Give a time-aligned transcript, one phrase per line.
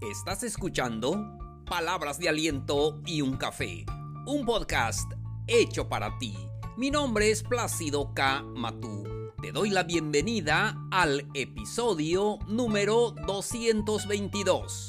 [0.00, 3.84] Estás escuchando Palabras de Aliento y un Café,
[4.26, 5.12] un podcast
[5.46, 6.34] hecho para ti.
[6.78, 8.42] Mi nombre es Plácido K.
[8.42, 9.04] Matú.
[9.42, 14.88] Te doy la bienvenida al episodio número 222.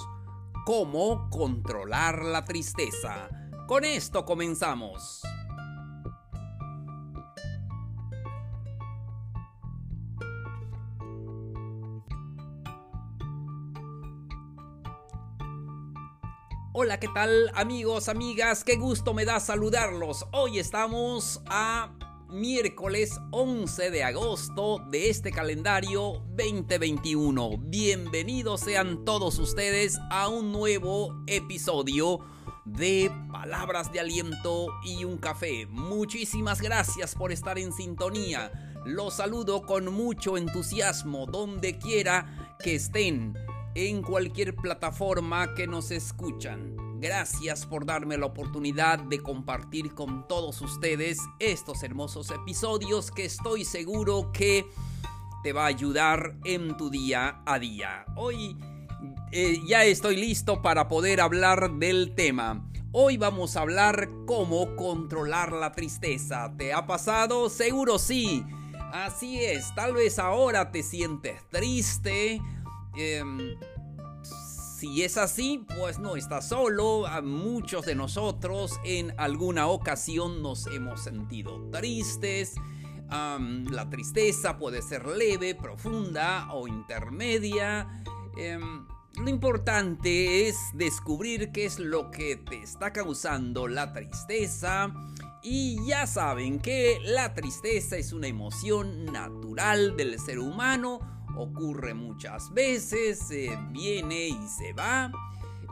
[0.66, 3.28] ¿Cómo controlar la tristeza?
[3.68, 5.22] Con esto comenzamos.
[16.84, 18.64] Hola, ¿qué tal amigos, amigas?
[18.64, 20.26] Qué gusto me da saludarlos.
[20.32, 21.94] Hoy estamos a
[22.28, 27.60] miércoles 11 de agosto de este calendario 2021.
[27.60, 32.22] Bienvenidos sean todos ustedes a un nuevo episodio
[32.66, 35.68] de Palabras de Aliento y un Café.
[35.68, 38.52] Muchísimas gracias por estar en sintonía.
[38.86, 43.38] Los saludo con mucho entusiasmo donde quiera que estén
[43.76, 46.76] en cualquier plataforma que nos escuchan.
[47.00, 53.66] Gracias por darme la oportunidad de compartir con todos ustedes estos hermosos episodios que estoy
[53.66, 54.66] seguro que
[55.42, 58.06] te va a ayudar en tu día a día.
[58.16, 58.58] Hoy
[59.32, 62.68] eh, ya estoy listo para poder hablar del tema.
[62.92, 66.54] Hoy vamos a hablar cómo controlar la tristeza.
[66.58, 67.50] ¿Te ha pasado?
[67.50, 68.46] Seguro sí.
[68.94, 72.42] Así es, tal vez ahora te sientes triste
[72.96, 73.56] Em,
[74.82, 77.06] si es así, pues no estás solo.
[77.06, 82.56] A muchos de nosotros en alguna ocasión nos hemos sentido tristes.
[83.10, 88.02] la tristeza puede ser leve, profunda o intermedia.
[88.38, 94.94] Em, lo importante es descubrir qué es lo que te está causando la tristeza.
[95.44, 102.54] Y ya saben que la tristeza es una emoción natural del ser humano ocurre muchas
[102.54, 103.30] veces,
[103.72, 105.12] viene y se va.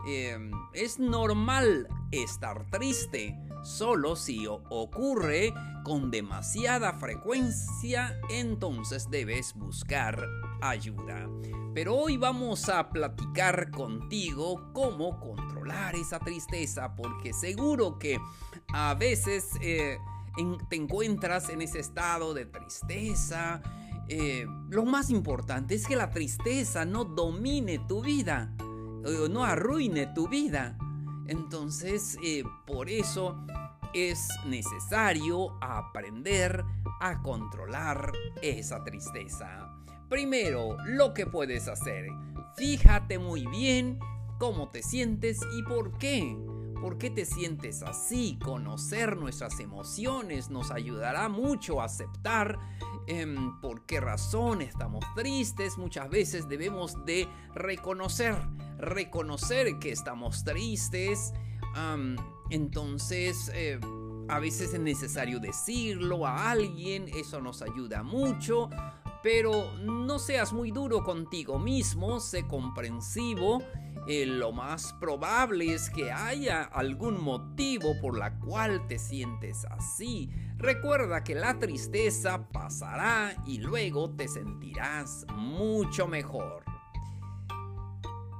[0.06, 5.52] Em, es normal estar triste, solo si ocurre
[5.84, 10.26] con demasiada frecuencia, entonces debes buscar
[10.62, 11.28] ayuda.
[11.74, 18.18] Pero hoy vamos a platicar contigo cómo controlar esa tristeza, porque seguro que
[18.72, 19.98] a veces eh,
[20.68, 23.62] te encuentras en ese estado de tristeza,
[24.12, 28.52] eh, lo más importante es que la tristeza no domine tu vida,
[29.30, 30.76] no arruine tu vida.
[31.28, 33.46] Entonces, eh, por eso
[33.94, 36.64] es necesario aprender
[37.00, 38.10] a controlar
[38.42, 39.70] esa tristeza.
[40.08, 42.08] Primero, lo que puedes hacer.
[42.56, 44.00] Fíjate muy bien
[44.40, 46.36] cómo te sientes y por qué.
[46.80, 48.38] ¿Por qué te sientes así?
[48.42, 52.58] Conocer nuestras emociones nos ayudará mucho a aceptar
[53.06, 55.76] em, por qué razón estamos tristes.
[55.76, 58.34] Muchas veces debemos de reconocer,
[58.78, 61.34] reconocer que estamos tristes.
[62.50, 63.78] entonces, eh,
[64.28, 68.70] a veces es necesario decirlo a alguien, eso nos ayuda mucho.
[69.22, 73.62] Pero no seas muy duro contigo mismo, sé comprensivo
[74.06, 80.30] eh, lo más probable es que haya algún motivo por la cual te sientes así.
[80.56, 86.64] Recuerda que la tristeza pasará y luego te sentirás mucho mejor.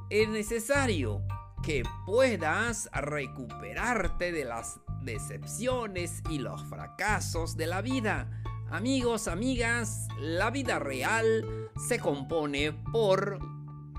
[0.09, 1.23] Es necesario
[1.63, 8.40] que puedas recuperarte de las decepciones y los fracasos de la vida.
[8.71, 11.45] Amigos, amigas, la vida real
[11.89, 13.41] se compone por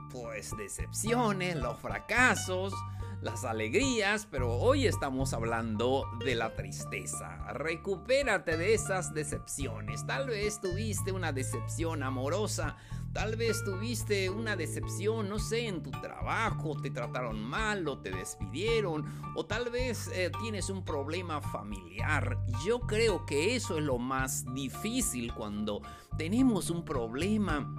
[0.09, 2.73] pues decepciones, los fracasos,
[3.21, 7.35] las alegrías, pero hoy estamos hablando de la tristeza.
[7.51, 10.07] Recupérate de esas decepciones.
[10.07, 12.77] Tal vez tuviste una decepción amorosa,
[13.13, 18.11] tal vez tuviste una decepción, no sé, en tu trabajo, te trataron mal o te
[18.11, 19.05] despidieron,
[19.35, 22.37] o tal vez eh, tienes un problema familiar.
[22.65, 25.81] Yo creo que eso es lo más difícil cuando
[26.17, 27.75] tenemos un problema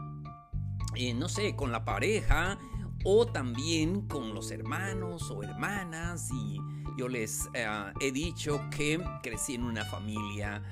[0.95, 2.59] eh, no sé, con la pareja
[3.05, 6.29] o también con los hermanos o hermanas.
[6.31, 6.59] Y
[6.99, 7.67] yo les eh,
[8.01, 10.63] he dicho que crecí en una familia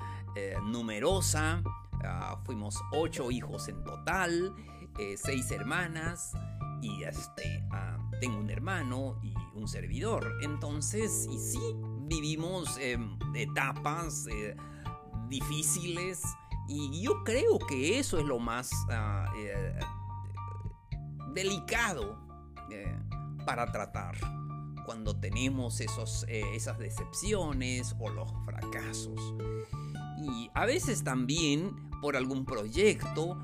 [0.63, 1.61] numerosa.
[2.05, 4.53] Ah, fuimos ocho hijos en total,
[5.15, 6.33] seis hermanas
[6.81, 10.39] y este, ah, tengo un hermano y un servidor.
[10.41, 11.59] Entonces, y sí,
[12.07, 12.77] vivimos
[13.35, 14.25] etapas
[15.27, 16.21] difíciles
[16.67, 19.31] y yo creo que eso es lo más ah,
[21.33, 22.17] delicado
[22.69, 22.97] eh,
[23.45, 24.15] para tratar
[24.85, 29.19] cuando tenemos esos, eh, esas decepciones o los fracasos.
[30.17, 33.35] Y a veces también por algún proyecto.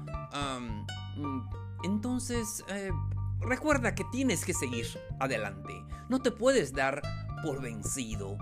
[1.15, 1.41] Mm,
[1.83, 2.91] entonces, eh,
[3.39, 4.87] recuerda que tienes que seguir
[5.19, 5.73] adelante.
[6.09, 7.01] No te puedes dar
[7.43, 8.37] por vencido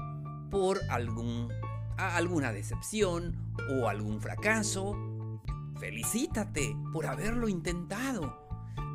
[0.49, 1.51] por algún,
[1.97, 3.35] alguna decepción
[3.69, 4.95] o algún fracaso.
[5.79, 8.45] Felicítate por haberlo intentado.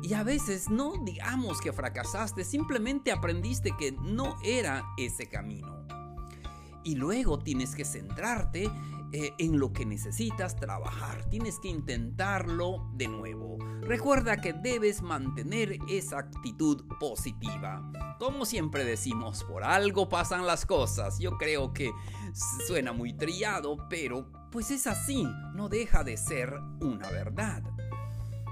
[0.03, 5.85] Y a veces no digamos que fracasaste, simplemente aprendiste que no era ese camino.
[6.83, 8.71] Y luego tienes que centrarte
[9.13, 11.25] eh, en lo que necesitas trabajar.
[11.29, 13.57] Tienes que intentarlo de nuevo.
[13.81, 17.91] Recuerda que debes mantener esa actitud positiva.
[18.19, 21.19] Como siempre decimos, por algo pasan las cosas.
[21.19, 21.91] Yo creo que
[22.67, 25.27] suena muy trillado, pero pues es así.
[25.55, 27.63] No deja de ser una verdad.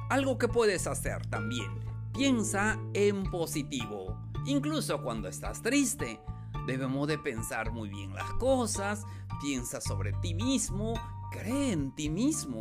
[0.09, 1.71] Algo que puedes hacer también.
[2.13, 4.17] Piensa en positivo.
[4.45, 6.19] Incluso cuando estás triste.
[6.65, 9.05] Debemos de pensar muy bien las cosas,
[9.41, 10.93] piensa sobre ti mismo,
[11.31, 12.59] cree en ti mismo.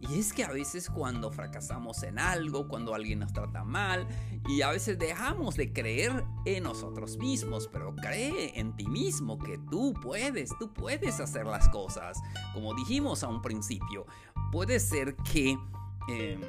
[0.00, 4.06] Y es que a veces cuando fracasamos en algo, cuando alguien nos trata mal,
[4.46, 9.58] y a veces dejamos de creer en nosotros mismos, pero cree en ti mismo que
[9.70, 12.16] tú puedes, tú puedes hacer las cosas.
[12.54, 14.06] Como dijimos a un principio,
[14.52, 15.58] puede ser que
[16.08, 16.40] em,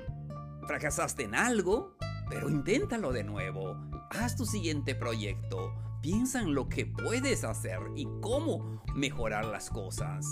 [0.68, 1.98] fracasaste en algo,
[2.30, 3.76] pero inténtalo de nuevo.
[4.12, 10.26] Haz tu siguiente proyecto Piensa en lo que puedes hacer y cómo mejorar las cosas.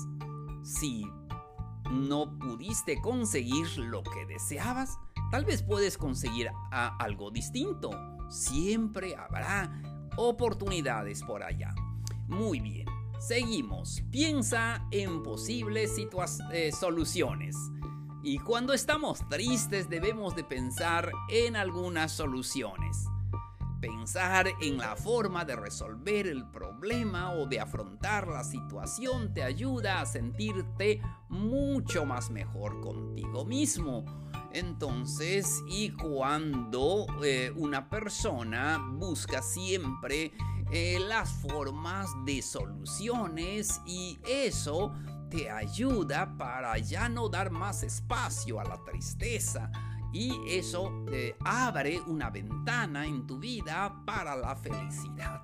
[0.63, 1.05] Si
[1.91, 4.97] no pudiste conseguir lo que deseabas,
[5.29, 7.91] tal vez puedes conseguir algo distinto.
[8.29, 9.81] Siempre habrá
[10.15, 11.75] oportunidades por allá.
[12.27, 12.87] Muy bien,
[13.19, 14.01] seguimos.
[14.09, 15.97] Piensa en posibles
[16.51, 17.55] eh, soluciones.
[18.23, 23.05] Y cuando estamos tristes debemos de pensar en algunas soluciones.
[23.79, 30.01] Pensar en la forma de resolver el problema o de afrontar la situación te ayuda
[30.01, 34.03] a sentirte mucho más mejor contigo mismo.
[34.51, 40.31] Entonces, y cuando eh, una persona busca siempre
[40.71, 44.91] eh, las formas de soluciones y eso
[45.29, 49.71] te ayuda para ya no dar más espacio a la tristeza,
[50.13, 55.43] y eso te abre una ventana en tu vida para la felicidad.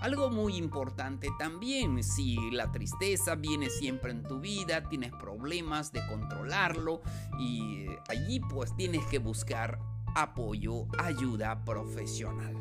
[0.00, 6.06] Algo muy importante también, si la tristeza viene siempre en tu vida, tienes problemas de
[6.06, 7.00] controlarlo
[7.36, 9.80] y eh, allí pues tienes que buscar
[10.14, 12.54] apoyo, ayuda profesional.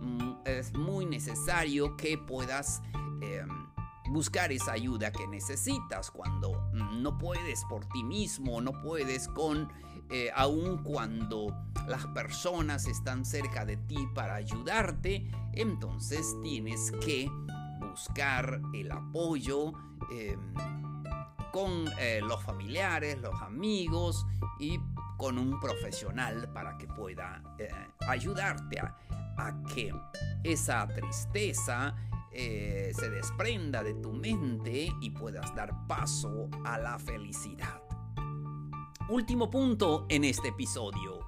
[0.00, 2.80] Mm, es muy necesario que puedas
[3.20, 3.48] em,
[4.10, 9.68] buscar esa ayuda que necesitas cuando no puedes por ti mismo, no puedes con
[10.12, 11.54] eh, aun cuando
[11.86, 17.30] las personas están cerca de ti para ayudarte, entonces tienes que
[17.78, 19.72] buscar el apoyo
[20.10, 20.52] em,
[21.52, 24.26] con eh, los familiares, los amigos
[24.58, 24.80] y
[25.16, 27.68] con un profesional para que pueda eh,
[28.08, 28.96] ayudarte a,
[29.38, 29.94] a, que
[30.42, 31.94] esa tristeza
[32.32, 37.89] se desprenda de tu mente y puedas dar paso a la felicidad.
[39.10, 41.18] Último punto en este episodio.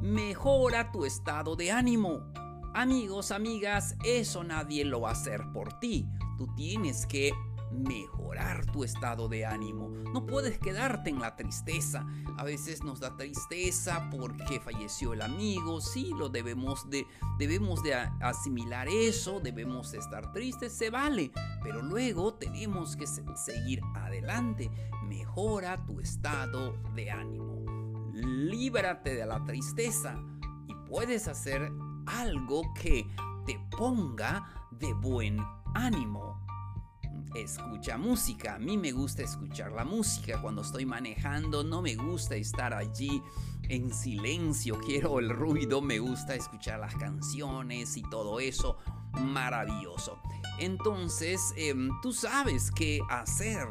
[0.00, 2.32] Mejora tu estado de ánimo.
[2.74, 6.08] Amigos, amigas, eso nadie lo va a hacer por ti.
[6.36, 7.30] Tú tienes que
[7.72, 9.88] mejorar tu estado de ánimo.
[10.12, 12.06] No puedes quedarte en la tristeza.
[12.36, 15.80] A veces nos da tristeza porque falleció el amigo.
[15.80, 17.06] Sí, lo debemos de
[17.38, 24.70] debemos de asimilar eso, debemos estar tristes, se vale, pero luego tenemos que seguir adelante.
[25.04, 27.64] Mejora tu estado de ánimo.
[28.12, 30.16] Líbrate de la tristeza
[30.68, 31.72] y puedes hacer
[32.06, 33.06] algo que
[33.46, 35.38] te ponga de buen
[35.74, 36.41] ánimo
[37.34, 38.54] escucha música.
[38.54, 40.40] A mí me gusta escuchar la música.
[40.40, 43.22] Cuando estoy manejando no me gusta estar allí
[43.68, 44.78] en silencio.
[44.80, 48.78] Quiero el ruido, me gusta escuchar las canciones y todo eso.
[49.12, 50.18] Maravilloso.
[50.58, 53.66] Entonces, em, tú sabes qué hacer.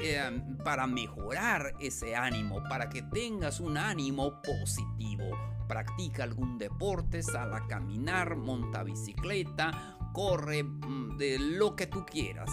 [0.00, 5.24] Em, para mejorar ese ánimo, para que tengas un ánimo positivo.
[5.68, 12.50] Practica algún deporte, sal a caminar, monta bicicleta, corre, mm, de lo que tú quieras.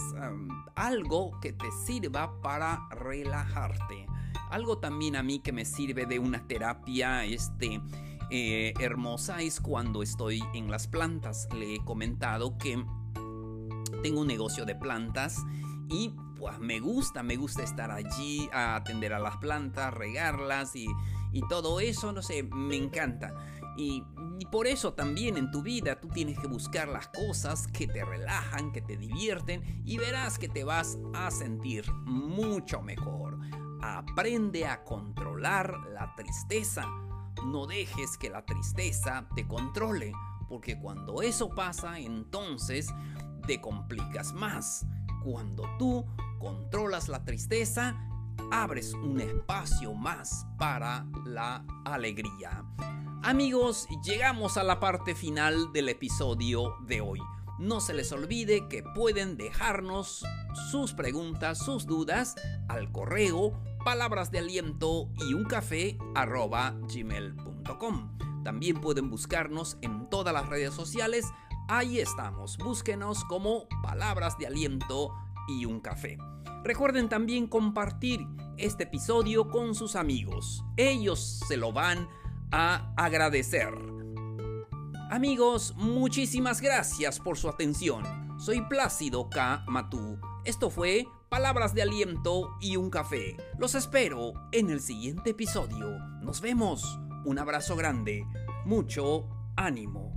[0.75, 4.08] algo que te sirva para relajarte.
[4.50, 7.80] Algo también a mí que me sirve de una terapia este,
[8.32, 11.48] eh, hermosa es cuando estoy en las plantas.
[11.53, 12.84] Le he comentado que
[14.01, 15.38] tengo un negocio de plantas
[15.88, 20.88] y pues me gusta, me gusta estar allí a atender a las plantas, regarlas y,
[21.31, 23.33] y todo eso, no sé, me encanta.
[23.77, 24.03] Y,
[24.51, 28.71] por eso también en tu vida tú tienes que buscar las cosas que te relajan,
[28.71, 33.38] que te divierten y verás que te vas a sentir mucho mejor.
[33.81, 36.88] Aprende a controlar la tristeza
[37.45, 40.13] no dejes que la tristeza te controle,
[40.47, 42.88] porque cuando eso pasa, entonces
[43.47, 44.85] te complicas más.
[45.23, 46.05] Cuando tú
[46.39, 47.95] controlas la tristeza,
[48.51, 52.63] abres un espacio más para la alegría.
[53.24, 57.19] Amigos, llegamos a la parte final del episodio de hoy.
[57.60, 60.25] No se les olvide que pueden dejarnos
[60.71, 62.36] sus preguntas, sus dudas
[62.67, 68.17] al correo palabras de aliento y un café gmail.com.
[68.43, 71.25] También pueden buscarnos en todas las redes sociales.
[71.67, 72.57] Ahí estamos.
[72.57, 75.13] Búsquenos como palabras de aliento
[75.60, 76.17] y un café.
[76.63, 78.25] Recuerden también compartir
[78.58, 80.63] este episodio con sus amigos.
[80.77, 82.08] Ellos se lo van
[82.51, 83.74] a agradecer.
[85.10, 88.03] Amigos, muchísimas gracias por su atención.
[88.39, 89.65] Soy Plácido K.
[89.67, 90.20] Matú.
[90.46, 93.36] Esto fue Palabras de Aliento y un Café.
[93.58, 95.98] Los espero en el siguiente episodio.
[96.22, 97.00] Nos vemos.
[97.25, 98.25] Un abrazo grande.
[98.65, 100.11] Mucho ánimo.